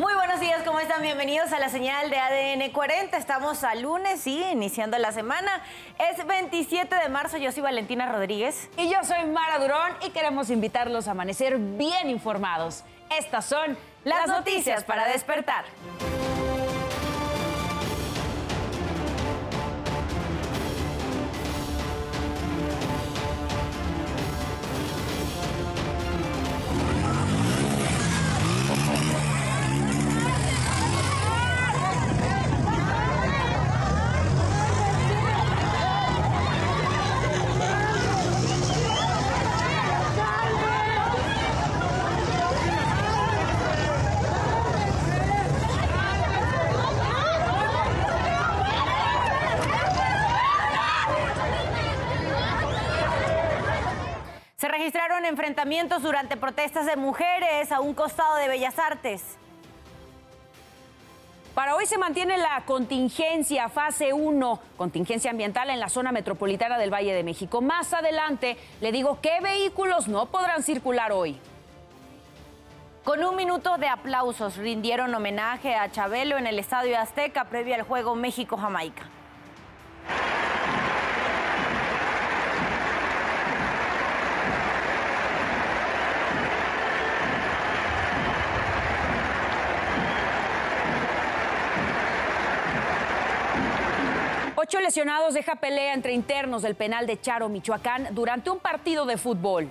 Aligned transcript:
Muy 0.00 0.14
buenos 0.14 0.40
días, 0.40 0.62
¿cómo 0.64 0.80
están? 0.80 1.02
Bienvenidos 1.02 1.52
a 1.52 1.58
la 1.58 1.68
señal 1.68 2.08
de 2.08 2.16
ADN 2.16 2.72
40. 2.72 3.18
Estamos 3.18 3.62
a 3.64 3.74
lunes, 3.74 4.22
sí, 4.22 4.42
iniciando 4.50 4.96
la 4.96 5.12
semana. 5.12 5.60
Es 5.98 6.26
27 6.26 6.96
de 6.96 7.10
marzo, 7.10 7.36
yo 7.36 7.52
soy 7.52 7.62
Valentina 7.62 8.10
Rodríguez. 8.10 8.70
Y 8.78 8.88
yo 8.88 9.04
soy 9.04 9.26
Mara 9.26 9.58
Durón 9.58 9.92
y 10.00 10.08
queremos 10.08 10.48
invitarlos 10.48 11.06
a 11.06 11.10
amanecer 11.10 11.58
bien 11.58 12.08
informados. 12.08 12.82
Estas 13.10 13.44
son 13.44 13.76
las, 14.04 14.26
noticias 14.26 14.84
para 14.84 15.06
despertar. 15.06 15.66
Enfrentamientos 55.30 56.02
durante 56.02 56.36
protestas 56.36 56.86
de 56.86 56.96
mujeres 56.96 57.70
a 57.72 57.80
un 57.80 57.94
costado 57.94 58.36
de 58.36 58.48
Bellas 58.48 58.78
Artes. 58.78 59.22
Para 61.54 61.76
hoy 61.76 61.86
se 61.86 61.98
mantiene 61.98 62.36
la 62.36 62.62
contingencia 62.66 63.68
fase 63.68 64.12
1, 64.12 64.60
contingencia 64.76 65.30
ambiental 65.30 65.70
en 65.70 65.80
la 65.80 65.88
zona 65.88 66.10
metropolitana 66.10 66.78
del 66.78 66.92
Valle 66.92 67.14
de 67.14 67.22
México. 67.22 67.60
Más 67.60 67.92
adelante 67.92 68.56
le 68.80 68.92
digo 68.92 69.18
qué 69.20 69.40
vehículos 69.40 70.08
no 70.08 70.26
podrán 70.26 70.62
circular 70.62 71.12
hoy. 71.12 71.38
Con 73.04 73.24
un 73.24 73.36
minuto 73.36 73.78
de 73.78 73.88
aplausos 73.88 74.56
rindieron 74.56 75.14
homenaje 75.14 75.74
a 75.74 75.90
Chabelo 75.90 76.38
en 76.38 76.46
el 76.46 76.58
Estadio 76.58 76.98
Azteca 76.98 77.44
previo 77.44 77.74
al 77.74 77.82
juego 77.82 78.14
México-Jamaica. 78.14 79.19
Ocho 94.70 94.80
lesionados 94.80 95.34
deja 95.34 95.56
pelea 95.56 95.94
entre 95.94 96.12
internos 96.12 96.62
del 96.62 96.76
penal 96.76 97.04
de 97.04 97.20
Charo, 97.20 97.48
Michoacán, 97.48 98.06
durante 98.12 98.50
un 98.50 98.60
partido 98.60 99.04
de 99.04 99.16
fútbol. 99.16 99.68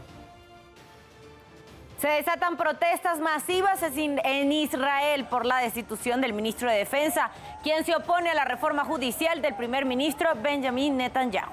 Se 2.02 2.09
desatan 2.09 2.58
protestas 2.58 3.17
masivas 3.22 3.80
en 3.95 4.52
Israel 4.52 5.23
por 5.23 5.45
la 5.45 5.59
destitución 5.59 6.20
del 6.20 6.33
ministro 6.33 6.70
de 6.70 6.80
Defensa, 6.80 7.31
quien 7.64 7.86
se 7.86 7.95
opone 7.95 8.30
a 8.30 8.33
la 8.33 8.44
reforma 8.44 8.83
judicial 8.83 9.42
del 9.42 9.55
primer 9.55 9.86
ministro 9.86 10.31
Benjamin 10.36 10.97
Netanyahu. 10.97 11.50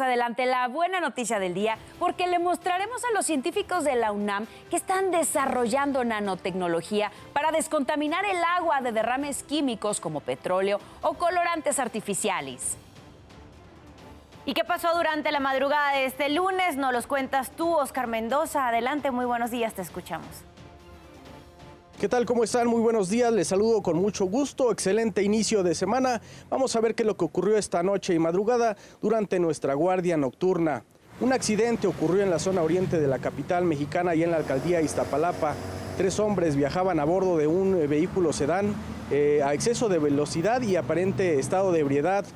Adelante 0.00 0.46
la 0.46 0.68
buena 0.68 1.00
noticia 1.00 1.38
del 1.38 1.54
día 1.54 1.78
porque 1.98 2.26
le 2.26 2.38
mostraremos 2.38 3.04
a 3.04 3.12
los 3.14 3.26
científicos 3.26 3.84
de 3.84 3.96
la 3.96 4.12
UNAM 4.12 4.46
que 4.70 4.76
están 4.76 5.10
desarrollando 5.10 6.04
nanotecnología 6.04 7.10
para 7.32 7.52
descontaminar 7.52 8.24
el 8.24 8.42
agua 8.56 8.80
de 8.80 8.92
derrames 8.92 9.42
químicos 9.42 10.00
como 10.00 10.20
petróleo 10.20 10.80
o 11.02 11.14
colorantes 11.14 11.78
artificiales. 11.78 12.76
¿Y 14.44 14.54
qué 14.54 14.64
pasó 14.64 14.94
durante 14.94 15.32
la 15.32 15.40
madrugada 15.40 15.94
de 15.94 16.04
este 16.04 16.28
lunes? 16.28 16.76
Nos 16.76 16.92
los 16.92 17.06
cuentas 17.08 17.50
tú, 17.50 17.74
Oscar 17.74 18.06
Mendoza. 18.06 18.68
Adelante, 18.68 19.10
muy 19.10 19.24
buenos 19.24 19.50
días, 19.50 19.74
te 19.74 19.82
escuchamos. 19.82 20.28
¿Qué 21.98 22.10
tal? 22.10 22.26
¿Cómo 22.26 22.44
están? 22.44 22.68
Muy 22.68 22.82
buenos 22.82 23.08
días. 23.08 23.32
Les 23.32 23.48
saludo 23.48 23.82
con 23.82 23.96
mucho 23.96 24.26
gusto. 24.26 24.70
Excelente 24.70 25.22
inicio 25.22 25.62
de 25.62 25.74
semana. 25.74 26.20
Vamos 26.50 26.76
a 26.76 26.80
ver 26.82 26.94
qué 26.94 27.04
es 27.04 27.06
lo 27.06 27.16
que 27.16 27.24
ocurrió 27.24 27.56
esta 27.56 27.82
noche 27.82 28.12
y 28.12 28.18
madrugada 28.18 28.76
durante 29.00 29.40
nuestra 29.40 29.72
guardia 29.72 30.18
nocturna. 30.18 30.84
Un 31.22 31.32
accidente 31.32 31.86
ocurrió 31.86 32.22
en 32.22 32.28
la 32.28 32.38
zona 32.38 32.62
oriente 32.62 33.00
de 33.00 33.06
la 33.06 33.18
capital 33.18 33.64
mexicana 33.64 34.14
y 34.14 34.22
en 34.22 34.30
la 34.30 34.36
alcaldía 34.36 34.82
Iztapalapa. 34.82 35.54
Tres 35.96 36.20
hombres 36.20 36.54
viajaban 36.54 37.00
a 37.00 37.04
bordo 37.04 37.38
de 37.38 37.46
un 37.46 37.74
eh, 37.74 37.86
vehículo 37.86 38.34
sedán 38.34 38.74
eh, 39.10 39.40
a 39.42 39.54
exceso 39.54 39.88
de 39.88 39.98
velocidad 39.98 40.60
y 40.60 40.76
aparente 40.76 41.38
estado 41.38 41.72
de 41.72 41.80
ebriedad. 41.80 42.26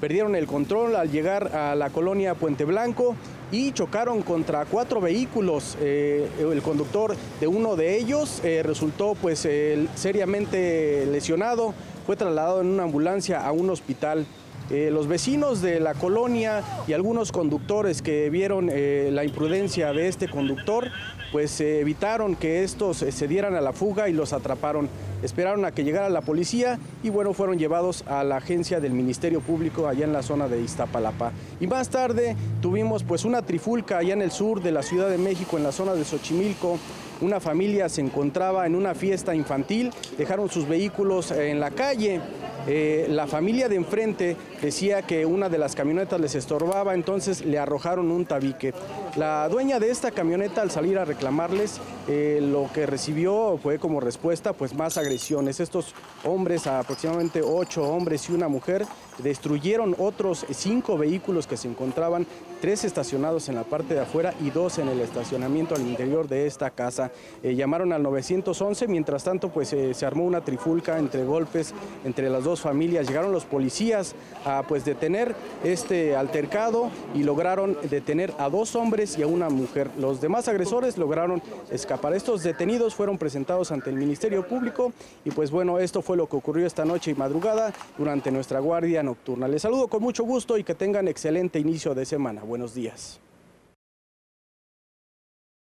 Perdieron 0.00 0.36
el 0.36 0.46
control 0.46 0.94
al 0.94 1.10
llegar 1.10 1.56
a 1.56 1.74
la 1.74 1.90
colonia 1.90 2.36
Puente 2.36 2.64
Blanco 2.64 3.16
y 3.50 3.72
chocaron 3.72 4.22
contra 4.22 4.64
cuatro 4.64 5.00
vehículos. 5.00 5.76
Eh, 5.80 6.28
el 6.38 6.62
conductor 6.62 7.16
de 7.40 7.46
uno 7.46 7.76
de 7.76 7.98
ellos 7.98 8.40
eh, 8.44 8.62
resultó 8.64 9.14
pues 9.14 9.46
seriamente 9.94 11.06
lesionado, 11.06 11.74
fue 12.06 12.16
trasladado 12.16 12.60
en 12.60 12.68
una 12.68 12.84
ambulancia 12.84 13.46
a 13.46 13.52
un 13.52 13.70
hospital. 13.70 14.26
Eh, 14.70 14.90
los 14.92 15.08
vecinos 15.08 15.62
de 15.62 15.80
la 15.80 15.94
colonia 15.94 16.62
y 16.86 16.92
algunos 16.92 17.32
conductores 17.32 18.02
que 18.02 18.28
vieron 18.28 18.66
la 18.66 19.24
imprudencia 19.24 19.94
de 19.94 20.08
este 20.08 20.28
conductor, 20.28 20.90
pues 21.32 21.60
evitaron 21.60 22.36
que 22.36 22.64
estos 22.64 23.02
eh, 23.02 23.12
se 23.12 23.28
dieran 23.28 23.54
a 23.54 23.60
la 23.60 23.72
fuga 23.72 24.08
y 24.08 24.12
los 24.12 24.32
atraparon. 24.32 24.88
Esperaron 25.22 25.64
a 25.64 25.72
que 25.72 25.84
llegara 25.84 26.08
la 26.08 26.20
policía 26.20 26.78
y 27.02 27.10
bueno, 27.10 27.32
fueron 27.32 27.58
llevados 27.58 28.04
a 28.06 28.22
la 28.22 28.36
agencia 28.36 28.80
del 28.80 28.92
Ministerio 28.92 29.40
Público 29.40 29.88
allá 29.88 30.04
en 30.04 30.12
la 30.12 30.22
zona 30.22 30.48
de 30.48 30.60
Iztapalapa. 30.60 31.32
Y 31.60 31.66
más 31.66 31.88
tarde 31.88 32.36
tuvimos 32.62 33.02
pues 33.02 33.24
una 33.24 33.42
trifulca 33.42 33.98
allá 33.98 34.12
en 34.12 34.22
el 34.22 34.30
sur 34.30 34.62
de 34.62 34.70
la 34.70 34.82
Ciudad 34.82 35.10
de 35.10 35.18
México, 35.18 35.56
en 35.56 35.64
la 35.64 35.72
zona 35.72 35.94
de 35.94 36.04
Xochimilco. 36.04 36.78
Una 37.20 37.40
familia 37.40 37.88
se 37.88 38.00
encontraba 38.00 38.64
en 38.66 38.76
una 38.76 38.94
fiesta 38.94 39.34
infantil, 39.34 39.90
dejaron 40.16 40.48
sus 40.48 40.68
vehículos 40.68 41.32
en 41.32 41.58
la 41.58 41.72
calle. 41.72 42.20
Eh, 42.68 43.06
la 43.08 43.26
familia 43.26 43.68
de 43.68 43.76
enfrente 43.76 44.36
decía 44.62 45.02
que 45.02 45.26
una 45.26 45.48
de 45.48 45.58
las 45.58 45.74
camionetas 45.74 46.20
les 46.20 46.36
estorbaba, 46.36 46.94
entonces 46.94 47.44
le 47.44 47.58
arrojaron 47.58 48.10
un 48.12 48.24
tabique. 48.24 48.72
La 49.18 49.48
dueña 49.48 49.80
de 49.80 49.90
esta 49.90 50.12
camioneta 50.12 50.62
al 50.62 50.70
salir 50.70 50.96
a 50.96 51.04
reclamarles, 51.04 51.80
eh, 52.06 52.38
lo 52.40 52.70
que 52.72 52.86
recibió 52.86 53.58
fue 53.60 53.80
como 53.80 53.98
respuesta 53.98 54.52
pues 54.52 54.76
más 54.76 54.96
agresiones. 54.96 55.58
Estos 55.58 55.92
hombres, 56.22 56.68
aproximadamente 56.68 57.42
ocho 57.42 57.82
hombres 57.82 58.30
y 58.30 58.32
una 58.32 58.46
mujer, 58.46 58.86
destruyeron 59.18 59.96
otros 59.98 60.46
cinco 60.50 60.96
vehículos 60.96 61.48
que 61.48 61.56
se 61.56 61.66
encontraban, 61.66 62.28
tres 62.60 62.84
estacionados 62.84 63.48
en 63.48 63.56
la 63.56 63.64
parte 63.64 63.94
de 63.94 64.00
afuera 64.00 64.34
y 64.40 64.50
dos 64.50 64.78
en 64.78 64.88
el 64.88 65.00
estacionamiento 65.00 65.74
al 65.74 65.82
interior 65.82 66.28
de 66.28 66.46
esta 66.46 66.70
casa. 66.70 67.10
Eh, 67.42 67.56
llamaron 67.56 67.92
al 67.92 68.04
911, 68.04 68.86
mientras 68.86 69.24
tanto 69.24 69.48
pues 69.48 69.72
eh, 69.72 69.94
se 69.94 70.06
armó 70.06 70.24
una 70.24 70.42
trifulca 70.42 70.96
entre 70.96 71.24
golpes 71.24 71.74
entre 72.04 72.30
las 72.30 72.44
dos 72.44 72.60
familias. 72.60 73.08
Llegaron 73.08 73.32
los 73.32 73.44
policías 73.44 74.14
a 74.44 74.62
pues 74.62 74.84
detener 74.84 75.34
este 75.64 76.14
altercado 76.14 76.90
y 77.16 77.24
lograron 77.24 77.76
detener 77.90 78.32
a 78.38 78.48
dos 78.48 78.76
hombres 78.76 79.07
y 79.16 79.22
a 79.22 79.26
una 79.26 79.48
mujer. 79.48 79.90
Los 79.98 80.20
demás 80.20 80.48
agresores 80.48 80.98
lograron 80.98 81.40
escapar. 81.70 82.14
Estos 82.14 82.42
detenidos 82.42 82.94
fueron 82.94 83.16
presentados 83.16 83.70
ante 83.70 83.90
el 83.90 83.96
Ministerio 83.96 84.46
Público 84.46 84.92
y 85.24 85.30
pues 85.30 85.50
bueno, 85.50 85.78
esto 85.78 86.02
fue 86.02 86.16
lo 86.16 86.28
que 86.28 86.36
ocurrió 86.36 86.66
esta 86.66 86.84
noche 86.84 87.12
y 87.12 87.14
madrugada 87.14 87.72
durante 87.96 88.30
nuestra 88.30 88.58
guardia 88.58 89.02
nocturna. 89.02 89.46
Les 89.46 89.62
saludo 89.62 89.88
con 89.88 90.02
mucho 90.02 90.24
gusto 90.24 90.58
y 90.58 90.64
que 90.64 90.74
tengan 90.74 91.08
excelente 91.08 91.58
inicio 91.58 91.94
de 91.94 92.04
semana. 92.04 92.42
Buenos 92.42 92.74
días. 92.74 93.20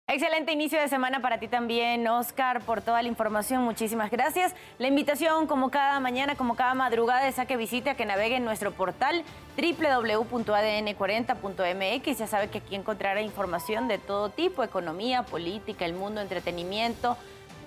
Excelente 0.09 0.53
inicio 0.53 0.79
de 0.79 0.89
semana 0.89 1.23
para 1.23 1.39
ti 1.39 1.49
también, 1.49 2.07
Oscar, 2.07 2.61
por 2.61 2.83
toda 2.83 3.01
la 3.01 3.09
información. 3.09 3.63
Muchísimas 3.63 4.11
gracias. 4.11 4.55
La 4.79 4.89
invitación, 4.89 5.47
como 5.47 5.71
cada 5.71 6.01
mañana, 6.01 6.35
como 6.35 6.55
cada 6.55 6.75
madrugada, 6.75 7.27
es 7.29 7.39
a 7.39 7.47
que 7.47 7.57
visite, 7.57 7.89
a 7.89 7.95
que 7.95 8.05
navegue 8.05 8.37
en 8.37 8.45
nuestro 8.45 8.73
portal 8.73 9.25
www.adn40.mx. 9.57 12.19
Ya 12.19 12.27
sabe 12.27 12.49
que 12.49 12.59
aquí 12.59 12.75
encontrará 12.75 13.23
información 13.23 13.89
de 13.89 13.97
todo 13.97 14.29
tipo, 14.29 14.63
economía, 14.63 15.23
política, 15.23 15.87
el 15.87 15.95
mundo, 15.95 16.21
entretenimiento, 16.21 17.17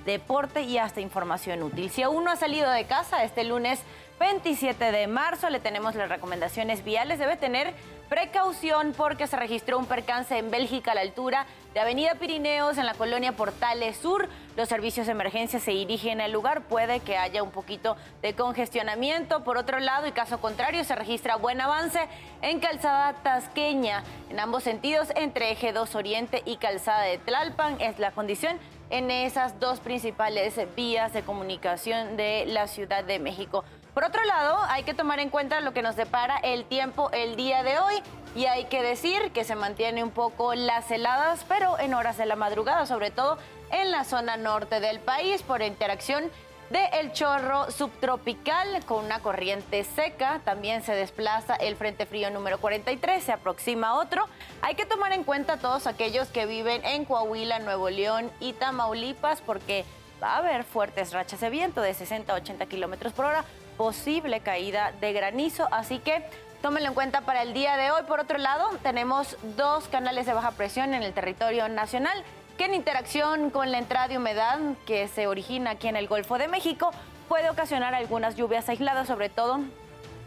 deporte 0.05 0.61
y 0.61 0.77
hasta 0.77 1.01
información 1.01 1.63
útil. 1.63 1.89
Si 1.89 2.03
aún 2.03 2.25
no 2.25 2.31
ha 2.31 2.35
salido 2.35 2.69
de 2.69 2.85
casa, 2.85 3.23
este 3.23 3.43
lunes 3.43 3.79
27 4.19 4.91
de 4.91 5.07
marzo. 5.07 5.49
Le 5.49 5.59
tenemos 5.59 5.95
las 5.95 6.09
recomendaciones 6.09 6.83
viales. 6.83 7.17
Debe 7.17 7.37
tener 7.37 7.73
precaución 8.09 8.93
porque 8.95 9.27
se 9.27 9.35
registró 9.35 9.77
un 9.77 9.85
percance 9.85 10.37
en 10.37 10.51
Bélgica 10.51 10.91
a 10.91 10.95
la 10.95 11.01
altura 11.01 11.45
de 11.73 11.79
Avenida 11.79 12.15
Pirineos 12.15 12.77
en 12.77 12.85
la 12.85 12.93
colonia 12.93 13.33
Portales 13.33 13.97
Sur. 13.97 14.29
Los 14.55 14.69
servicios 14.69 15.07
de 15.07 15.11
emergencia 15.11 15.59
se 15.59 15.71
dirigen 15.71 16.21
al 16.21 16.31
lugar. 16.31 16.61
Puede 16.63 17.01
que 17.01 17.17
haya 17.17 17.43
un 17.43 17.51
poquito 17.51 17.97
de 18.21 18.33
congestionamiento. 18.33 19.43
Por 19.43 19.57
otro 19.57 19.79
lado, 19.79 20.07
y 20.07 20.11
caso 20.11 20.39
contrario, 20.39 20.83
se 20.83 20.95
registra 20.95 21.35
buen 21.35 21.59
avance 21.59 21.99
en 22.41 22.59
Calzada 22.59 23.13
Tasqueña 23.23 24.03
en 24.29 24.39
ambos 24.39 24.63
sentidos 24.63 25.09
entre 25.15 25.51
Eje 25.51 25.73
2 25.73 25.95
Oriente 25.95 26.41
y 26.45 26.57
Calzada 26.57 27.03
de 27.03 27.17
Tlalpan. 27.17 27.81
Es 27.81 27.99
la 27.99 28.11
condición 28.11 28.57
en 28.89 29.11
esas 29.11 29.59
dos 29.59 29.79
principales 29.79 30.59
vías 30.75 31.11
de 31.13 31.23
comunicación 31.23 32.17
de 32.17 32.45
la 32.47 32.67
Ciudad 32.67 33.03
de 33.03 33.19
México. 33.19 33.63
Por 33.95 34.03
otro 34.03 34.25
lado, 34.25 34.59
hay 34.67 34.83
que 34.83 34.93
tomar 34.93 35.19
en 35.21 35.29
cuenta 35.29 35.61
lo 35.61 35.71
que 35.71 35.81
nos 35.81 35.95
depara 35.95 36.35
el 36.43 36.65
tiempo 36.65 37.09
el 37.13 37.37
día 37.37 37.63
de 37.63 37.79
hoy 37.79 38.03
y 38.35 38.45
hay 38.45 38.65
que 38.65 38.83
decir 38.83 39.31
que 39.31 39.45
se 39.45 39.55
mantiene 39.55 40.03
un 40.03 40.11
poco 40.11 40.53
las 40.53 40.91
heladas, 40.91 41.45
pero 41.47 41.79
en 41.79 41.93
horas 41.93 42.17
de 42.17 42.25
la 42.25 42.35
madrugada, 42.35 42.85
sobre 42.87 43.09
todo 43.09 43.37
en 43.71 43.91
la 43.91 44.03
zona 44.03 44.35
norte 44.35 44.81
del 44.81 44.99
país, 44.99 45.43
por 45.43 45.61
interacción 45.61 46.25
del 46.71 47.13
chorro 47.13 47.71
subtropical 47.71 48.83
con 48.83 49.05
una 49.05 49.21
corriente 49.21 49.85
seca. 49.85 50.41
También 50.43 50.83
se 50.83 50.93
desplaza 50.93 51.55
el 51.55 51.77
Frente 51.77 52.05
Frío 52.05 52.29
número 52.31 52.59
43, 52.59 53.23
se 53.23 53.31
aproxima 53.31 53.97
otro. 53.97 54.27
Hay 54.61 54.75
que 54.75 54.85
tomar 54.85 55.13
en 55.13 55.23
cuenta 55.23 55.55
todos 55.55 55.87
aquellos 55.87 56.27
que 56.27 56.45
viven 56.45 56.83
en 56.83 57.05
Coahuila, 57.05 57.59
Nuevo 57.59 57.89
León 57.89 58.29
y 58.41 58.51
Tamaulipas, 58.51 59.39
porque 59.39 59.85
va 60.21 60.33
a 60.33 60.37
haber 60.39 60.65
fuertes 60.65 61.13
rachas 61.13 61.39
de 61.39 61.49
viento 61.49 61.79
de 61.79 61.93
60 61.93 62.33
a 62.33 62.35
80 62.35 62.65
kilómetros 62.65 63.13
por 63.13 63.23
hora 63.23 63.45
posible 63.77 64.39
caída 64.41 64.91
de 64.99 65.13
granizo, 65.13 65.67
así 65.71 65.99
que 65.99 66.23
tómenlo 66.61 66.89
en 66.89 66.95
cuenta 66.95 67.21
para 67.21 67.43
el 67.43 67.53
día 67.53 67.77
de 67.77 67.91
hoy. 67.91 68.03
Por 68.07 68.19
otro 68.19 68.37
lado, 68.37 68.69
tenemos 68.81 69.37
dos 69.55 69.87
canales 69.87 70.25
de 70.25 70.33
baja 70.33 70.51
presión 70.51 70.93
en 70.93 71.03
el 71.03 71.13
territorio 71.13 71.69
nacional 71.69 72.23
que 72.57 72.65
en 72.65 72.73
interacción 72.73 73.49
con 73.49 73.71
la 73.71 73.77
entrada 73.77 74.07
de 74.07 74.17
humedad 74.17 74.59
que 74.85 75.07
se 75.07 75.27
origina 75.27 75.71
aquí 75.71 75.87
en 75.87 75.95
el 75.95 76.07
Golfo 76.07 76.37
de 76.37 76.47
México 76.47 76.91
puede 77.27 77.49
ocasionar 77.49 77.93
algunas 77.93 78.35
lluvias 78.35 78.69
aisladas, 78.69 79.07
sobre 79.07 79.29
todo 79.29 79.59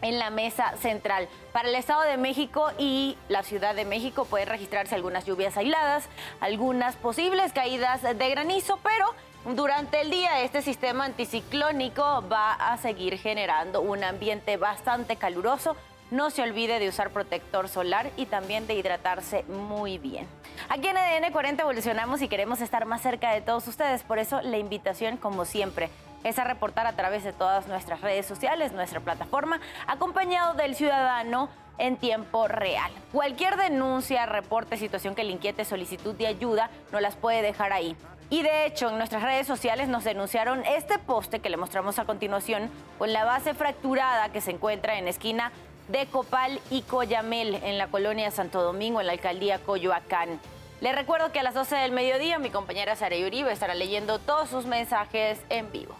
en 0.02 0.18
la 0.18 0.30
mesa 0.30 0.74
central. 0.80 1.28
Para 1.52 1.68
el 1.68 1.74
Estado 1.74 2.02
de 2.02 2.16
México 2.16 2.70
y 2.78 3.16
la 3.28 3.42
Ciudad 3.42 3.74
de 3.74 3.84
México 3.84 4.24
puede 4.24 4.44
registrarse 4.44 4.94
algunas 4.94 5.24
lluvias 5.24 5.56
aisladas, 5.56 6.08
algunas 6.40 6.96
posibles 6.96 7.52
caídas 7.52 8.02
de 8.02 8.30
granizo, 8.30 8.78
pero 8.82 9.14
durante 9.44 10.00
el 10.00 10.10
día 10.10 10.42
este 10.42 10.62
sistema 10.62 11.04
anticiclónico 11.04 12.24
va 12.30 12.52
a 12.54 12.76
seguir 12.76 13.18
generando 13.18 13.80
un 13.80 14.04
ambiente 14.04 14.56
bastante 14.56 15.16
caluroso. 15.16 15.76
No 16.10 16.30
se 16.30 16.42
olvide 16.42 16.78
de 16.78 16.88
usar 16.88 17.10
protector 17.10 17.68
solar 17.68 18.10
y 18.16 18.26
también 18.26 18.66
de 18.66 18.74
hidratarse 18.74 19.44
muy 19.44 19.98
bien. 19.98 20.26
Aquí 20.68 20.88
en 20.88 20.96
ADN 20.96 21.30
40 21.32 21.62
evolucionamos 21.62 22.22
y 22.22 22.28
queremos 22.28 22.60
estar 22.60 22.86
más 22.86 23.02
cerca 23.02 23.32
de 23.32 23.42
todos 23.42 23.68
ustedes, 23.68 24.02
por 24.02 24.18
eso 24.18 24.40
la 24.40 24.56
invitación, 24.56 25.18
como 25.18 25.44
siempre, 25.44 25.90
es 26.24 26.38
a 26.38 26.44
reportar 26.44 26.86
a 26.86 26.94
través 26.94 27.24
de 27.24 27.32
todas 27.32 27.68
nuestras 27.68 28.00
redes 28.00 28.26
sociales, 28.26 28.72
nuestra 28.72 29.00
plataforma, 29.00 29.60
acompañado 29.86 30.54
del 30.54 30.74
ciudadano 30.74 31.50
en 31.76 31.96
tiempo 31.96 32.48
real. 32.48 32.90
Cualquier 33.12 33.56
denuncia, 33.56 34.26
reporte, 34.26 34.76
situación 34.78 35.14
que 35.14 35.24
le 35.24 35.32
inquiete, 35.32 35.64
solicitud 35.64 36.14
de 36.14 36.26
ayuda, 36.26 36.70
no 36.90 37.00
las 37.00 37.16
puede 37.16 37.42
dejar 37.42 37.72
ahí. 37.72 37.96
Y 38.30 38.42
de 38.42 38.66
hecho, 38.66 38.90
en 38.90 38.98
nuestras 38.98 39.22
redes 39.22 39.46
sociales 39.46 39.88
nos 39.88 40.04
denunciaron 40.04 40.64
este 40.66 40.98
poste 40.98 41.40
que 41.40 41.48
le 41.48 41.56
mostramos 41.56 41.98
a 41.98 42.04
continuación 42.04 42.70
con 42.98 43.12
la 43.12 43.24
base 43.24 43.54
fracturada 43.54 44.30
que 44.30 44.42
se 44.42 44.50
encuentra 44.50 44.98
en 44.98 45.08
esquina 45.08 45.50
de 45.88 46.06
Copal 46.06 46.60
y 46.70 46.82
Coyamel 46.82 47.54
en 47.54 47.78
la 47.78 47.88
colonia 47.88 48.30
Santo 48.30 48.62
Domingo, 48.62 49.00
en 49.00 49.06
la 49.06 49.14
alcaldía 49.14 49.58
Coyoacán. 49.58 50.38
Le 50.82 50.92
recuerdo 50.92 51.32
que 51.32 51.40
a 51.40 51.42
las 51.42 51.54
12 51.54 51.74
del 51.76 51.92
mediodía 51.92 52.38
mi 52.38 52.50
compañera 52.50 52.94
Sara 52.96 53.16
Uribe 53.16 53.50
estará 53.50 53.74
leyendo 53.74 54.18
todos 54.18 54.50
sus 54.50 54.66
mensajes 54.66 55.40
en 55.48 55.72
vivo. 55.72 55.94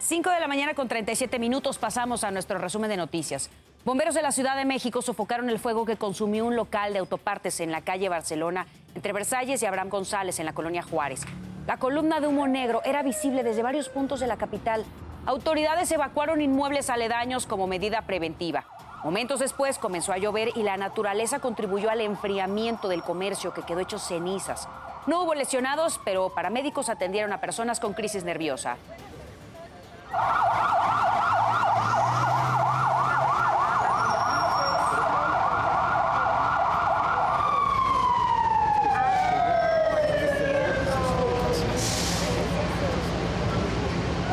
5 0.00 0.30
de 0.30 0.40
la 0.40 0.48
mañana 0.48 0.74
con 0.74 0.88
37 0.88 1.38
minutos 1.38 1.78
pasamos 1.78 2.24
a 2.24 2.32
nuestro 2.32 2.58
resumen 2.58 2.90
de 2.90 2.96
noticias. 2.96 3.50
Bomberos 3.84 4.16
de 4.16 4.22
la 4.22 4.32
Ciudad 4.32 4.56
de 4.56 4.64
México 4.64 5.00
sofocaron 5.00 5.48
el 5.48 5.60
fuego 5.60 5.84
que 5.84 5.96
consumió 5.96 6.44
un 6.44 6.56
local 6.56 6.92
de 6.92 6.98
autopartes 6.98 7.60
en 7.60 7.70
la 7.70 7.82
calle 7.82 8.08
Barcelona 8.08 8.66
entre 8.96 9.12
Versalles 9.12 9.62
y 9.62 9.66
Abraham 9.66 9.90
González 9.90 10.40
en 10.40 10.46
la 10.46 10.54
colonia 10.54 10.82
Juárez. 10.82 11.20
La 11.66 11.76
columna 11.76 12.18
de 12.18 12.26
humo 12.26 12.48
negro 12.48 12.80
era 12.84 13.02
visible 13.02 13.44
desde 13.44 13.62
varios 13.62 13.90
puntos 13.90 14.20
de 14.20 14.26
la 14.26 14.38
capital. 14.38 14.84
Autoridades 15.26 15.92
evacuaron 15.92 16.40
inmuebles 16.40 16.88
aledaños 16.88 17.46
como 17.46 17.66
medida 17.66 18.02
preventiva. 18.02 18.64
Momentos 19.04 19.40
después 19.40 19.78
comenzó 19.78 20.12
a 20.12 20.18
llover 20.18 20.50
y 20.56 20.62
la 20.62 20.78
naturaleza 20.78 21.40
contribuyó 21.40 21.90
al 21.90 22.00
enfriamiento 22.00 22.88
del 22.88 23.02
comercio 23.02 23.52
que 23.52 23.62
quedó 23.62 23.80
hecho 23.80 23.98
cenizas. 23.98 24.66
No 25.06 25.22
hubo 25.22 25.34
lesionados, 25.34 26.00
pero 26.04 26.30
paramédicos 26.30 26.88
atendieron 26.88 27.32
a 27.34 27.40
personas 27.40 27.78
con 27.78 27.92
crisis 27.92 28.24
nerviosa. 28.24 28.78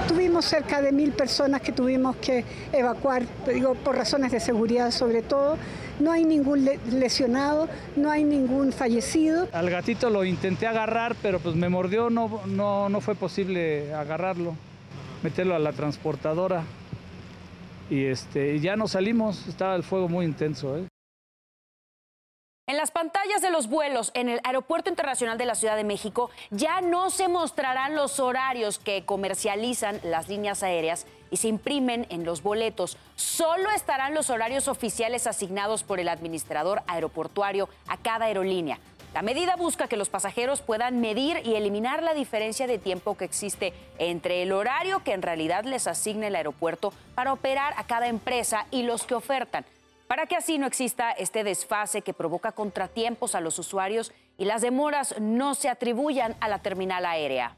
Tuvimos 0.07 0.42
cerca 0.53 0.81
de 0.83 0.91
mil 0.91 1.13
personas 1.13 1.61
que 1.61 1.71
tuvimos 1.71 2.15
que 2.17 2.45
evacuar, 2.71 3.23
digo, 3.51 3.73
por 3.73 3.95
razones 3.95 4.31
de 4.31 4.39
seguridad 4.39 4.91
sobre 4.91 5.23
todo. 5.23 5.57
No 5.99 6.11
hay 6.11 6.25
ningún 6.25 6.69
lesionado, 6.91 7.67
no 7.95 8.11
hay 8.11 8.23
ningún 8.23 8.71
fallecido. 8.71 9.47
Al 9.51 9.69
gatito 9.69 10.11
lo 10.11 10.23
intenté 10.23 10.67
agarrar, 10.67 11.15
pero 11.23 11.39
pues 11.39 11.55
me 11.55 11.69
mordió, 11.69 12.11
no, 12.11 12.41
no, 12.45 12.89
no 12.89 13.01
fue 13.01 13.15
posible 13.15 13.93
agarrarlo 13.93 14.55
meterlo 15.23 15.55
a 15.55 15.59
la 15.59 15.71
transportadora. 15.71 16.63
Y 17.89 18.05
este, 18.05 18.59
ya 18.59 18.75
no 18.75 18.87
salimos, 18.87 19.47
estaba 19.47 19.75
el 19.75 19.83
fuego 19.83 20.07
muy 20.09 20.25
intenso. 20.25 20.77
¿eh? 20.77 20.87
En 22.65 22.77
las 22.77 22.91
pantallas 22.91 23.41
de 23.41 23.51
los 23.51 23.67
vuelos 23.67 24.11
en 24.13 24.29
el 24.29 24.39
Aeropuerto 24.45 24.89
Internacional 24.89 25.37
de 25.37 25.45
la 25.45 25.55
Ciudad 25.55 25.75
de 25.75 25.83
México 25.83 26.29
ya 26.49 26.79
no 26.79 27.09
se 27.09 27.27
mostrarán 27.27 27.93
los 27.93 28.21
horarios 28.21 28.79
que 28.79 29.03
comercializan 29.03 29.99
las 30.01 30.29
líneas 30.29 30.63
aéreas 30.63 31.05
y 31.29 31.35
se 31.35 31.49
imprimen 31.49 32.07
en 32.09 32.23
los 32.23 32.41
boletos. 32.41 32.97
Solo 33.17 33.69
estarán 33.69 34.13
los 34.13 34.29
horarios 34.29 34.69
oficiales 34.69 35.27
asignados 35.27 35.83
por 35.83 35.99
el 35.99 36.07
administrador 36.07 36.83
aeroportuario 36.87 37.67
a 37.89 37.97
cada 37.97 38.27
aerolínea. 38.27 38.79
La 39.13 39.23
medida 39.23 39.57
busca 39.57 39.89
que 39.89 39.97
los 39.97 40.07
pasajeros 40.07 40.61
puedan 40.61 41.01
medir 41.01 41.41
y 41.43 41.55
eliminar 41.55 42.01
la 42.01 42.13
diferencia 42.13 42.65
de 42.65 42.79
tiempo 42.79 43.17
que 43.17 43.25
existe 43.25 43.73
entre 43.97 44.41
el 44.41 44.53
horario 44.53 45.03
que 45.03 45.11
en 45.11 45.21
realidad 45.21 45.65
les 45.65 45.85
asigne 45.85 46.27
el 46.27 46.35
aeropuerto 46.37 46.93
para 47.13 47.33
operar 47.33 47.73
a 47.75 47.83
cada 47.83 48.07
empresa 48.07 48.67
y 48.71 48.83
los 48.83 49.03
que 49.03 49.15
ofertan, 49.15 49.65
para 50.13 50.27
que 50.27 50.35
así 50.35 50.59
no 50.59 50.67
exista 50.67 51.09
este 51.09 51.43
desfase 51.43 52.03
que 52.03 52.13
provoca 52.13 52.51
contratiempos 52.51 53.33
a 53.33 53.41
los 53.41 53.57
usuarios 53.57 54.11
y 54.37 54.45
las 54.45 54.61
demoras 54.61 55.15
no 55.19 55.55
se 55.55 55.69
atribuyan 55.69 56.35
a 56.39 56.47
la 56.49 56.59
terminal 56.59 57.07
aérea. 57.07 57.55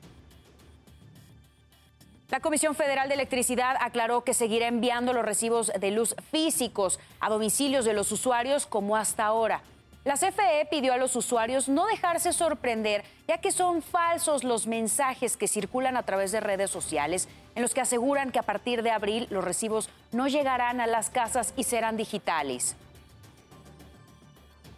La 2.30 2.40
Comisión 2.40 2.74
Federal 2.74 3.10
de 3.10 3.16
Electricidad 3.16 3.76
aclaró 3.82 4.24
que 4.24 4.34
seguirá 4.34 4.70
enviando 4.70 5.12
los 5.12 5.26
recibos 5.26 5.70
de 5.78 5.92
luz 5.92 6.16
físicos 6.32 6.98
a 7.20 7.28
domicilios 7.28 7.84
de 7.84 7.92
los 7.92 8.14
usuarios 8.14 8.66
como 8.66 8.96
hasta 8.96 9.26
ahora. 9.26 9.62
La 10.06 10.18
CFE 10.18 10.68
pidió 10.70 10.94
a 10.94 10.98
los 10.98 11.16
usuarios 11.16 11.68
no 11.68 11.88
dejarse 11.88 12.32
sorprender, 12.32 13.04
ya 13.28 13.40
que 13.40 13.52
son 13.52 13.82
falsos 13.82 14.44
los 14.44 14.68
mensajes 14.68 15.36
que 15.36 15.48
circulan 15.48 15.98
a 15.98 16.04
través 16.04 16.32
de 16.32 16.40
redes 16.40 16.70
sociales 16.70 17.28
en 17.56 17.64
los 17.64 17.74
que 17.74 17.82
aseguran 17.82 18.32
que 18.32 18.38
a 18.38 18.44
partir 18.44 18.84
de 18.84 18.92
abril 18.92 19.26
los 19.32 19.44
recibos 19.44 19.90
no 20.12 20.28
llegarán 20.28 20.80
a 20.80 20.86
las 20.86 21.10
casas 21.10 21.56
y 21.58 21.64
serán 21.64 21.98
digitales. 21.98 22.76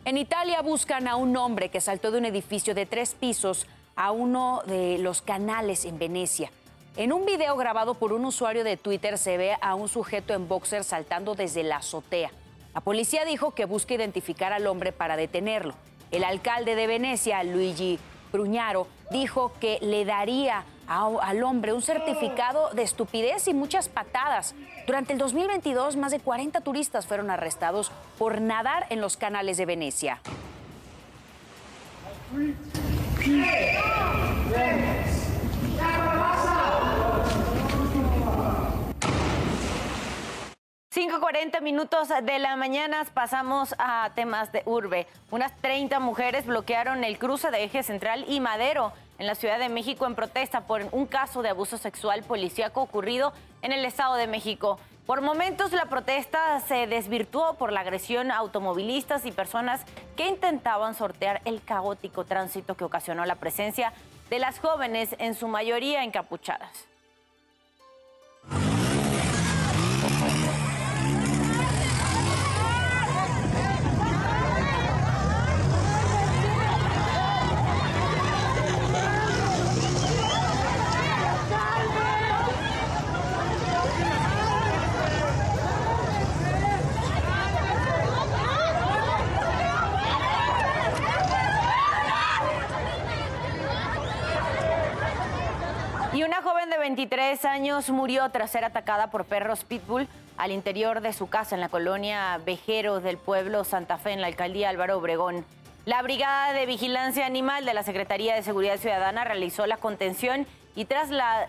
En 0.05 0.17
Italia 0.17 0.61
buscan 0.61 1.09
a 1.09 1.17
un 1.17 1.35
hombre 1.35 1.67
que 1.67 1.81
saltó 1.81 2.11
de 2.11 2.19
un 2.19 2.25
edificio 2.25 2.73
de 2.73 2.85
tres 2.85 3.13
pisos 3.13 3.67
a 3.97 4.11
uno 4.11 4.61
de 4.65 4.97
los 4.97 5.21
canales 5.21 5.83
en 5.83 5.99
Venecia. 5.99 6.51
En 6.95 7.11
un 7.11 7.25
video 7.25 7.57
grabado 7.57 7.95
por 7.95 8.13
un 8.13 8.23
usuario 8.23 8.63
de 8.63 8.77
Twitter 8.77 9.17
se 9.17 9.35
ve 9.35 9.57
a 9.59 9.75
un 9.75 9.89
sujeto 9.89 10.33
en 10.33 10.47
boxer 10.47 10.85
saltando 10.85 11.35
desde 11.35 11.63
la 11.63 11.77
azotea. 11.77 12.31
La 12.77 12.81
policía 12.81 13.25
dijo 13.25 13.55
que 13.55 13.65
busca 13.65 13.95
identificar 13.95 14.53
al 14.53 14.67
hombre 14.67 14.91
para 14.91 15.17
detenerlo. 15.17 15.73
El 16.11 16.23
alcalde 16.23 16.75
de 16.75 16.85
Venecia, 16.85 17.43
Luigi 17.43 17.97
Pruñaro, 18.31 18.85
dijo 19.09 19.51
que 19.59 19.79
le 19.81 20.05
daría 20.05 20.63
al 20.87 21.41
hombre 21.41 21.73
un 21.73 21.81
certificado 21.81 22.69
de 22.75 22.83
estupidez 22.83 23.47
y 23.47 23.55
muchas 23.55 23.89
patadas. 23.89 24.53
Durante 24.85 25.11
el 25.11 25.17
2022, 25.17 25.95
más 25.95 26.11
de 26.11 26.19
40 26.19 26.61
turistas 26.61 27.07
fueron 27.07 27.31
arrestados 27.31 27.91
por 28.19 28.41
nadar 28.41 28.85
en 28.91 29.01
los 29.01 29.17
canales 29.17 29.57
de 29.57 29.65
Venecia. 29.65 30.21
5.40 40.97 41.61
minutos 41.61 42.07
de 42.07 42.39
la 42.39 42.55
mañana 42.55 43.05
pasamos 43.13 43.75
a 43.77 44.09
temas 44.15 44.51
de 44.51 44.63
urbe. 44.65 45.05
Unas 45.29 45.55
30 45.61 45.99
mujeres 45.99 46.47
bloquearon 46.47 47.03
el 47.03 47.19
cruce 47.19 47.51
de 47.51 47.63
eje 47.63 47.83
central 47.83 48.25
y 48.27 48.39
Madero 48.39 48.91
en 49.19 49.27
la 49.27 49.35
Ciudad 49.35 49.59
de 49.59 49.69
México 49.69 50.07
en 50.07 50.15
protesta 50.15 50.61
por 50.61 50.83
un 50.91 51.05
caso 51.05 51.43
de 51.43 51.49
abuso 51.49 51.77
sexual 51.77 52.23
policíaco 52.23 52.81
ocurrido 52.81 53.31
en 53.61 53.73
el 53.73 53.85
Estado 53.85 54.15
de 54.15 54.25
México. 54.25 54.79
Por 55.05 55.21
momentos 55.21 55.71
la 55.71 55.85
protesta 55.85 56.59
se 56.61 56.87
desvirtuó 56.87 57.53
por 57.59 57.71
la 57.71 57.81
agresión 57.81 58.31
a 58.31 58.37
automovilistas 58.37 59.27
y 59.27 59.31
personas 59.31 59.85
que 60.15 60.27
intentaban 60.27 60.95
sortear 60.95 61.41
el 61.45 61.61
caótico 61.63 62.25
tránsito 62.25 62.73
que 62.73 62.85
ocasionó 62.85 63.23
la 63.25 63.35
presencia 63.35 63.93
de 64.31 64.39
las 64.39 64.57
jóvenes, 64.57 65.15
en 65.19 65.35
su 65.35 65.47
mayoría 65.47 66.03
encapuchadas. 66.03 66.87
Y 96.17 96.23
una 96.23 96.41
joven 96.41 96.71
de 96.71 96.79
23 96.97 97.45
años 97.45 97.91
murió 97.91 98.27
tras 98.31 98.49
ser 98.49 98.65
atacada 98.65 99.11
por 99.11 99.25
perros 99.25 99.63
pitbull 99.63 100.07
al 100.35 100.51
interior 100.51 101.01
de 101.01 101.13
su 101.13 101.27
casa 101.27 101.53
en 101.53 101.61
la 101.61 101.69
colonia 101.69 102.41
Vejero 102.43 103.01
del 103.01 103.19
pueblo 103.19 103.63
Santa 103.65 103.99
Fe 103.99 104.13
en 104.13 104.21
la 104.21 104.25
alcaldía 104.25 104.69
Álvaro 104.69 104.97
Obregón. 104.97 105.45
La 105.85 106.01
Brigada 106.01 106.53
de 106.53 106.65
Vigilancia 106.65 107.27
Animal 107.27 107.65
de 107.65 107.75
la 107.75 107.83
Secretaría 107.83 108.33
de 108.33 108.41
Seguridad 108.41 108.77
Ciudadana 108.77 109.23
realizó 109.25 109.67
la 109.67 109.77
contención 109.77 110.47
y, 110.75 110.87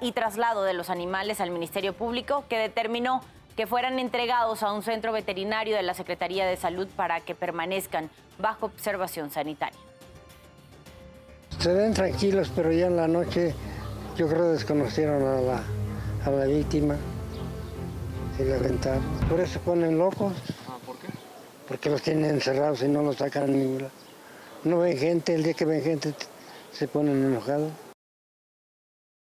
y 0.03 0.13
traslado 0.13 0.65
de 0.65 0.75
los 0.75 0.91
animales 0.91 1.41
al 1.41 1.51
Ministerio 1.51 1.95
Público 1.95 2.45
que 2.51 2.59
determinó 2.59 3.23
que 3.57 3.67
fueran 3.67 3.99
entregados 3.99 4.63
a 4.63 4.71
un 4.75 4.83
centro 4.83 5.13
veterinario 5.13 5.77
de 5.77 5.83
la 5.83 5.95
Secretaría 5.95 6.47
de 6.47 6.59
Salud 6.59 6.89
para 6.95 7.21
que 7.21 7.35
permanezcan 7.35 8.11
bajo 8.37 8.67
observación 8.67 9.31
sanitaria. 9.31 9.79
Se 11.59 11.73
ven 11.73 11.95
tranquilos, 11.95 12.53
pero 12.55 12.71
ya 12.71 12.89
en 12.89 12.97
la 12.97 13.09
noche 13.09 13.55
yo 14.19 14.27
creo 14.27 14.43
que 14.43 14.49
desconocieron 14.49 15.23
a 15.23 15.41
la, 15.41 15.63
a 16.27 16.31
la 16.31 16.45
víctima 16.47 16.97
y 18.37 18.43
la 18.43 18.57
aventaron. 18.57 19.05
Por 19.31 19.39
eso 19.39 19.53
se 19.55 19.59
ponen 19.61 19.97
locos. 19.97 20.33
Ah, 20.67 20.77
¿Por 20.85 20.99
qué? 20.99 21.07
Porque 21.69 21.89
los 21.89 22.03
tienen 22.03 22.25
encerrados 22.25 22.83
y 22.83 22.89
no 22.89 23.03
los 23.03 23.17
sacan 23.17 23.45
a 23.45 23.47
ningún 23.47 23.83
lado. 23.83 23.93
No 24.65 24.81
ven 24.81 24.99
gente, 24.99 25.37
el 25.37 25.45
día 25.45 25.55
que 25.55 25.65
ven 25.65 25.83
gente 25.85 26.15
se 26.73 26.89
ponen 26.89 27.27
enojados. 27.27 27.71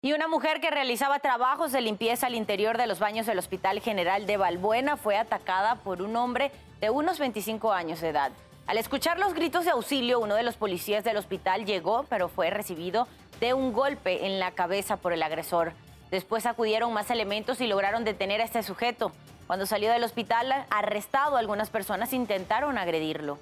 Y 0.02 0.14
una 0.14 0.30
mujer 0.30 0.62
que 0.62 0.72
realizaba 0.72 1.20
trabajos 1.20 1.74
de 1.74 1.82
limpieza 1.82 2.28
al 2.28 2.36
interior 2.36 2.78
de 2.78 2.88
los 2.88 3.00
baños 3.00 3.26
del 3.26 3.40
Hospital 3.40 3.82
General 3.82 4.26
de 4.26 4.38
Balbuena 4.38 4.96
fue 4.96 5.18
atacada 5.18 5.76
por 5.76 6.02
un 6.02 6.16
hombre 6.16 6.52
de 6.80 6.90
unos 6.90 7.20
25 7.20 7.74
años 7.74 8.00
de 8.00 8.10
edad. 8.10 8.32
Al 8.68 8.80
escuchar 8.80 9.20
los 9.20 9.36
gritos 9.36 9.66
de 9.66 9.72
auxilio, 9.72 10.20
uno 10.20 10.34
de 10.34 10.42
los 10.42 10.56
policías 10.58 11.04
del 11.04 11.18
hospital 11.18 11.66
llegó, 11.66 12.06
pero 12.10 12.30
fue 12.30 12.50
recibido 12.50 13.08
de 13.40 13.54
un 13.54 13.74
golpe 13.74 14.26
en 14.26 14.40
la 14.40 14.52
cabeza 14.52 14.98
por 14.98 15.14
el 15.14 15.24
agresor. 15.24 15.74
Después 16.12 16.46
acudieron 16.46 16.94
más 16.94 17.10
elementos 17.12 17.62
y 17.62 17.68
lograron 17.68 18.04
detener 18.04 18.42
a 18.42 18.46
este 18.46 18.64
sujeto. 18.64 19.12
Cuando 19.48 19.66
salió 19.66 19.92
del 19.92 20.04
hospital, 20.04 20.54
arrestado, 20.70 21.38
algunas 21.38 21.70
personas 21.70 22.14
intentaron 22.14 22.78
agredirlo. 22.78 23.38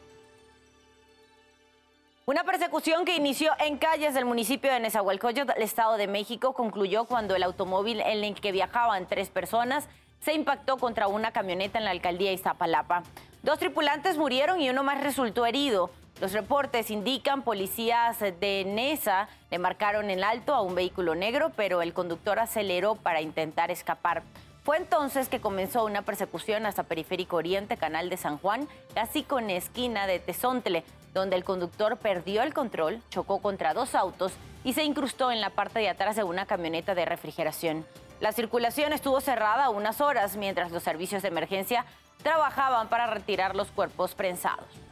Una 2.26 2.46
persecución 2.46 3.04
que 3.04 3.16
inició 3.16 3.52
en 3.60 3.78
calles 3.78 4.14
del 4.14 4.24
municipio 4.24 4.72
de 4.72 4.80
Nezahualcóyotl, 4.80 5.54
del 5.54 5.62
Estado 5.62 5.98
de 5.98 6.08
México, 6.08 6.54
concluyó 6.54 7.04
cuando 7.04 7.36
el 7.36 7.44
automóvil 7.44 8.00
en 8.00 8.24
el 8.24 8.40
que 8.40 8.54
viajaban 8.54 9.08
tres 9.08 9.30
personas 9.30 9.90
se 10.22 10.34
impactó 10.34 10.78
contra 10.78 11.08
una 11.10 11.32
camioneta 11.32 11.80
en 11.80 11.84
la 11.84 11.92
alcaldía 11.92 12.32
Iztapalapa. 12.32 13.04
Dos 13.42 13.60
tripulantes 13.60 14.18
murieron 14.18 14.62
y 14.62 14.70
uno 14.70 14.84
más 14.84 15.04
resultó 15.04 15.46
herido. 15.46 15.90
Los 16.22 16.32
reportes 16.32 16.92
indican 16.92 17.42
policías 17.42 18.20
de 18.20 18.64
Nesa 18.66 19.28
le 19.52 19.58
marcaron 19.58 20.10
en 20.10 20.24
alto 20.24 20.54
a 20.54 20.62
un 20.62 20.76
vehículo 20.76 21.16
negro, 21.16 21.52
pero 21.56 21.82
el 21.82 21.94
conductor 21.94 22.40
aceleró 22.40 22.96
para 22.96 23.22
intentar 23.22 23.72
escapar. 23.72 24.24
Fue 24.64 24.78
entonces 24.78 25.28
que 25.28 25.42
comenzó 25.42 25.84
una 25.84 26.04
persecución 26.04 26.66
hasta 26.66 26.84
Periférico 26.84 27.36
Oriente, 27.36 27.76
Canal 27.76 28.10
de 28.10 28.16
San 28.16 28.38
Juan, 28.38 28.70
casi 28.94 29.24
con 29.24 29.50
esquina 29.50 30.08
de 30.08 30.20
Tezontle, 30.20 30.86
donde 31.14 31.36
el 31.36 31.44
conductor 31.44 31.98
perdió 31.98 32.44
el 32.44 32.54
control, 32.54 33.02
chocó 33.10 33.42
contra 33.42 33.74
dos 33.74 33.94
autos 33.94 34.32
y 34.64 34.72
se 34.74 34.86
incrustó 34.86 35.32
en 35.32 35.42
la 35.42 35.50
parte 35.50 35.80
de 35.80 35.90
atrás 35.90 36.16
de 36.16 36.24
una 36.24 36.46
camioneta 36.46 36.96
de 36.96 37.04
refrigeración. 37.04 37.86
La 38.22 38.32
circulación 38.32 38.94
estuvo 38.94 39.20
cerrada 39.20 39.70
unas 39.70 40.00
horas 40.00 40.38
mientras 40.38 40.72
los 40.72 40.84
servicios 40.84 41.22
de 41.24 41.28
emergencia 41.28 41.86
trabajaban 42.22 42.88
para 42.88 43.08
retirar 43.08 43.58
los 43.58 43.70
cuerpos 43.70 44.16
prensados. 44.16 44.83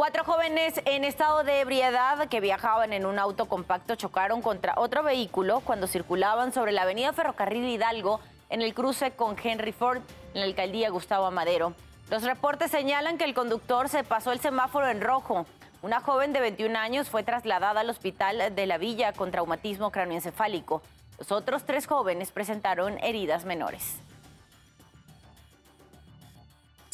Cuatro 0.00 0.24
jóvenes 0.24 0.80
en 0.86 1.04
estado 1.04 1.44
de 1.44 1.60
ebriedad 1.60 2.26
que 2.28 2.40
viajaban 2.40 2.94
en 2.94 3.04
un 3.04 3.18
auto 3.18 3.44
compacto 3.44 3.96
chocaron 3.96 4.40
contra 4.40 4.72
otro 4.78 5.02
vehículo 5.02 5.60
cuando 5.60 5.86
circulaban 5.86 6.54
sobre 6.54 6.72
la 6.72 6.84
avenida 6.84 7.12
Ferrocarril 7.12 7.68
Hidalgo 7.68 8.18
en 8.48 8.62
el 8.62 8.72
cruce 8.72 9.10
con 9.10 9.36
Henry 9.38 9.72
Ford 9.72 10.00
en 10.32 10.40
la 10.40 10.46
alcaldía 10.46 10.88
Gustavo 10.88 11.26
Amadero. 11.26 11.74
Los 12.08 12.22
reportes 12.22 12.70
señalan 12.70 13.18
que 13.18 13.24
el 13.24 13.34
conductor 13.34 13.90
se 13.90 14.02
pasó 14.02 14.32
el 14.32 14.40
semáforo 14.40 14.88
en 14.88 15.02
rojo. 15.02 15.44
Una 15.82 16.00
joven 16.00 16.32
de 16.32 16.40
21 16.40 16.78
años 16.78 17.10
fue 17.10 17.22
trasladada 17.22 17.80
al 17.80 17.90
hospital 17.90 18.54
de 18.54 18.66
la 18.66 18.78
Villa 18.78 19.12
con 19.12 19.30
traumatismo 19.30 19.90
cráneoencefálico. 19.92 20.80
Los 21.18 21.30
otros 21.30 21.66
tres 21.66 21.86
jóvenes 21.86 22.32
presentaron 22.32 22.96
heridas 23.04 23.44
menores. 23.44 24.00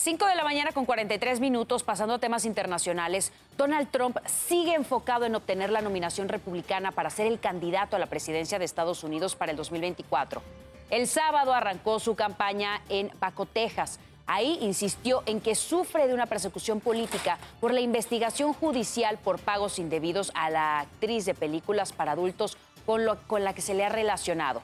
5 0.07 0.25
de 0.25 0.37
la 0.37 0.45
mañana 0.45 0.71
con 0.71 0.85
43 0.85 1.41
minutos, 1.41 1.83
pasando 1.83 2.15
a 2.15 2.21
temas 2.21 2.45
internacionales, 2.45 3.33
Donald 3.57 3.91
Trump 3.91 4.19
sigue 4.25 4.75
enfocado 4.75 5.25
en 5.25 5.35
obtener 5.35 5.71
la 5.71 5.81
nominación 5.81 6.29
republicana 6.29 6.93
para 6.93 7.11
ser 7.11 7.27
el 7.27 7.41
candidato 7.41 7.97
a 7.97 7.99
la 7.99 8.07
presidencia 8.07 8.61
de 8.61 8.65
Estados 8.65 9.03
Unidos 9.03 9.35
para 9.35 9.51
el 9.51 9.57
2024. 9.57 10.43
El 10.91 11.09
sábado 11.09 11.53
arrancó 11.53 11.99
su 11.99 12.15
campaña 12.15 12.83
en 12.89 13.09
Paco, 13.19 13.47
Texas. 13.47 13.99
Ahí 14.29 14.59
insistió 14.61 15.25
en 15.27 15.41
que 15.41 15.57
sufre 15.57 16.07
de 16.07 16.15
una 16.15 16.27
persecución 16.27 16.79
política 16.79 17.41
por 17.59 17.75
la 17.75 17.81
investigación 17.81 18.53
judicial 18.53 19.19
por 19.19 19.41
pagos 19.41 19.81
indebidos 19.81 20.31
a 20.37 20.51
la 20.51 20.79
actriz 20.79 21.25
de 21.25 21.35
películas 21.35 21.93
para 21.93 22.13
adultos 22.13 22.57
con, 22.87 23.05
lo, 23.05 23.21
con 23.27 23.43
la 23.43 23.55
que 23.55 23.61
se 23.61 23.75
le 23.75 23.85
ha 23.85 23.89
relacionado. 23.89 24.63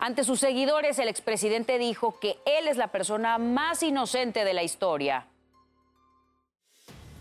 Ante 0.00 0.24
sus 0.24 0.40
seguidores, 0.40 0.98
el 0.98 1.08
expresidente 1.08 1.78
dijo 1.78 2.18
que 2.18 2.38
él 2.46 2.68
es 2.68 2.78
la 2.78 2.88
persona 2.88 3.36
más 3.36 3.82
inocente 3.82 4.44
de 4.44 4.54
la 4.54 4.62
historia. 4.62 5.26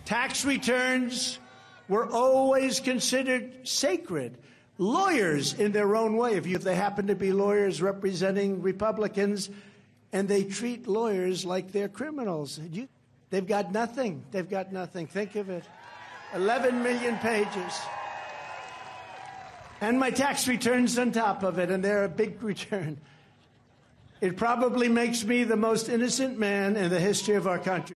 Tax 0.06 0.46
returns 0.46 1.40
were 1.90 2.08
always 2.10 2.80
considered 2.80 3.68
sacred. 3.68 4.38
Lawyers, 4.78 5.56
in 5.60 5.74
their 5.74 5.94
own 5.94 6.16
way, 6.16 6.38
if, 6.38 6.64
they 6.64 6.74
happen 6.74 7.06
to 7.08 7.16
be 7.16 7.34
lawyers 7.34 7.82
representing 7.82 8.62
Republicans, 8.62 9.50
and 10.14 10.26
they 10.30 10.46
treat 10.46 10.88
lawyers 10.88 11.44
like 11.44 11.74
they're 11.74 11.90
criminals. 11.90 12.60
You, 12.72 12.88
they've 13.30 13.46
got 13.46 13.74
nothing. 13.74 14.24
They've 14.32 14.50
got 14.50 14.72
nothing. 14.72 15.06
Think 15.06 15.36
of 15.36 15.50
it 15.50 15.66
11 16.34 16.82
million 16.82 17.18
pages. 17.18 17.82
And 19.82 19.98
my 19.98 20.12
tax 20.12 20.48
returns 20.48 20.98
on 21.00 21.12
top 21.12 21.44
of 21.44 21.58
it, 21.58 21.72
and 21.72 21.84
they're 21.84 22.04
a 22.04 22.10
big 22.10 22.42
return. 22.44 22.98
It 24.22 24.36
probably 24.36 24.90
makes 24.90 25.24
me 25.24 25.46
the 25.46 25.56
most 25.56 25.88
innocent 25.88 26.38
man 26.38 26.76
in 26.76 26.90
the 26.90 27.00
history 27.00 27.36
of 27.36 27.48
our 27.48 27.60
country. 27.60 27.96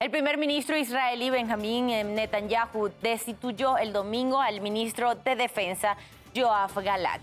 El 0.00 0.10
primer 0.10 0.36
ministro 0.36 0.76
israelí 0.76 1.28
Benjamín 1.28 1.86
Netanyahu 2.14 2.90
destituyó 3.02 3.78
el 3.78 3.92
domingo 3.92 4.40
al 4.40 4.60
ministro 4.60 5.16
de 5.16 5.34
Defensa 5.34 5.96
Yoav 6.34 6.72
Galat, 6.84 7.20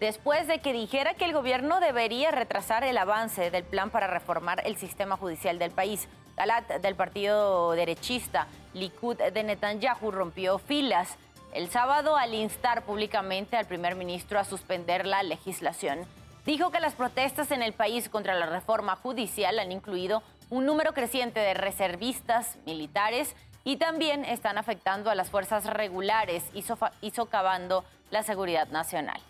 después 0.00 0.46
de 0.46 0.58
que 0.58 0.74
dijera 0.74 1.14
que 1.14 1.24
el 1.24 1.32
gobierno 1.32 1.80
debería 1.80 2.30
retrasar 2.30 2.84
el 2.84 2.98
avance 2.98 3.50
del 3.50 3.64
plan 3.64 3.88
para 3.88 4.06
reformar 4.06 4.62
el 4.66 4.76
sistema 4.76 5.16
judicial 5.16 5.58
del 5.58 5.70
país. 5.70 6.08
Galat, 6.36 6.68
del 6.82 6.94
partido 6.94 7.72
derechista 7.72 8.48
Likud 8.74 9.16
de 9.16 9.42
Netanyahu, 9.42 10.10
rompió 10.10 10.58
filas 10.58 11.16
el 11.52 11.70
sábado 11.70 12.16
al 12.16 12.34
instar 12.34 12.82
públicamente 12.82 13.56
al 13.56 13.66
primer 13.66 13.96
ministro 13.96 14.38
a 14.38 14.44
suspender 14.44 15.06
la 15.06 15.22
legislación. 15.22 16.00
Dijo 16.46 16.70
que 16.70 16.80
las 16.80 16.94
protestas 16.94 17.50
en 17.50 17.62
el 17.62 17.72
país 17.72 18.08
contra 18.08 18.34
la 18.34 18.46
reforma 18.46 18.96
judicial 18.96 19.58
han 19.58 19.72
incluido 19.72 20.22
un 20.48 20.66
número 20.66 20.92
creciente 20.94 21.40
de 21.40 21.54
reservistas 21.54 22.56
militares 22.66 23.34
y 23.64 23.76
también 23.76 24.24
están 24.24 24.58
afectando 24.58 25.10
a 25.10 25.14
las 25.14 25.30
fuerzas 25.30 25.66
regulares 25.66 26.44
y, 26.54 27.10
socavando 27.10 27.84
la 28.10 28.22
seguridad 28.22 28.68
nacional. 28.68 29.20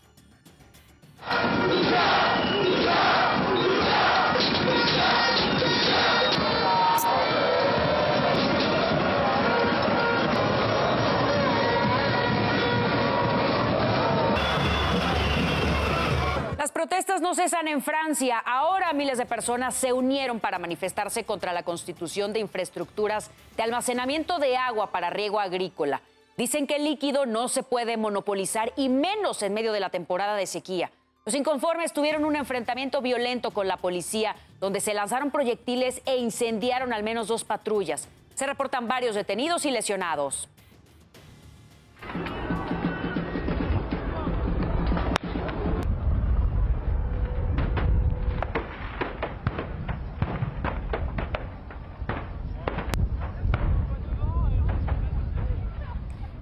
Protestas 16.72 17.22
no 17.22 17.34
cesan 17.34 17.68
en 17.68 17.80
Francia. 17.80 18.38
Ahora 18.38 18.92
miles 18.92 19.16
de 19.16 19.24
personas 19.24 19.74
se 19.74 19.94
unieron 19.94 20.40
para 20.40 20.58
manifestarse 20.58 21.24
contra 21.24 21.54
la 21.54 21.62
constitución 21.62 22.34
de 22.34 22.40
infraestructuras 22.40 23.30
de 23.56 23.62
almacenamiento 23.62 24.38
de 24.38 24.58
agua 24.58 24.90
para 24.90 25.08
riego 25.08 25.40
agrícola. 25.40 26.02
Dicen 26.36 26.66
que 26.66 26.76
el 26.76 26.84
líquido 26.84 27.24
no 27.24 27.48
se 27.48 27.62
puede 27.62 27.96
monopolizar 27.96 28.74
y 28.76 28.90
menos 28.90 29.42
en 29.42 29.54
medio 29.54 29.72
de 29.72 29.80
la 29.80 29.88
temporada 29.88 30.36
de 30.36 30.46
sequía. 30.46 30.90
Los 31.24 31.34
inconformes 31.34 31.94
tuvieron 31.94 32.26
un 32.26 32.36
enfrentamiento 32.36 33.00
violento 33.00 33.52
con 33.52 33.66
la 33.66 33.78
policía, 33.78 34.36
donde 34.60 34.82
se 34.82 34.92
lanzaron 34.92 35.30
proyectiles 35.30 36.02
e 36.04 36.18
incendiaron 36.18 36.92
al 36.92 37.02
menos 37.02 37.28
dos 37.28 37.42
patrullas. 37.42 38.06
Se 38.34 38.46
reportan 38.46 38.86
varios 38.86 39.14
detenidos 39.14 39.64
y 39.64 39.70
lesionados. 39.70 40.50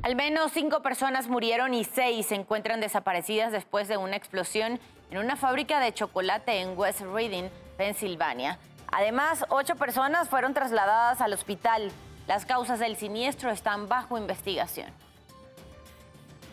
Al 0.09 0.17
menos 0.17 0.53
cinco 0.53 0.81
personas 0.81 1.29
murieron 1.29 1.75
y 1.75 1.85
seis 1.85 2.29
se 2.29 2.35
encuentran 2.35 2.81
desaparecidas 2.81 3.53
después 3.53 3.89
de 3.89 3.99
una 3.99 4.17
explosión 4.17 4.81
en 5.11 5.19
una 5.19 5.37
fábrica 5.37 5.81
de 5.81 5.93
chocolate 5.93 6.63
en 6.63 6.79
West 6.79 7.03
Reading, 7.03 7.51
Pensilvania. 7.77 8.59
Además, 8.91 9.45
ocho 9.51 9.77
personas 9.77 10.31
fueron 10.31 10.55
trasladadas 10.55 11.21
al 11.21 11.35
hospital. 11.35 11.93
Las 12.27 12.47
causas 12.47 12.79
del 12.79 12.97
siniestro 12.97 13.51
están 13.51 13.87
bajo 13.87 14.17
investigación. 14.17 14.91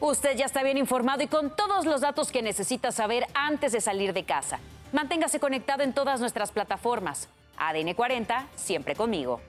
Usted 0.01 0.35
ya 0.35 0.47
está 0.47 0.61
bien 0.61 0.77
informado 0.77 1.23
y 1.23 1.27
con 1.27 1.55
todos 1.55 1.85
los 1.85 2.01
datos 2.01 2.33
que 2.33 2.41
necesita 2.41 2.91
saber 2.91 3.25
antes 3.35 3.71
de 3.71 3.79
salir 3.79 4.11
de 4.11 4.25
casa. 4.25 4.59
Manténgase 4.91 5.39
conectado 5.39 5.81
en 5.81 5.93
todas 5.93 6.19
nuestras 6.19 6.51
plataformas. 6.51 7.29
ADN 7.55 7.93
40, 7.93 8.47
siempre 8.57 8.95
conmigo. 8.95 9.39